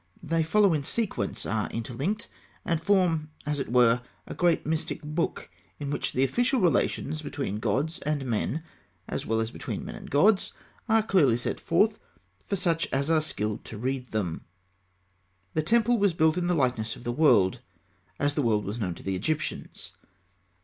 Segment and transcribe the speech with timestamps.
[0.23, 2.27] They follow in sequence, are interlinked,
[2.65, 7.59] and form as it were a great mystic book in which the official relations between
[7.59, 8.63] gods and men,
[9.07, 10.53] as well as between men and gods,
[10.89, 11.99] are clearly set forth
[12.43, 14.43] for such as are skilled to read them.
[15.53, 17.59] The temple was built in the likeness of the world,
[18.19, 19.91] as the world was known to the Egyptians.